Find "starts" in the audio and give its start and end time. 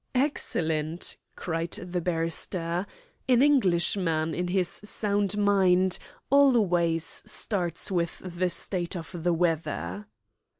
7.27-7.91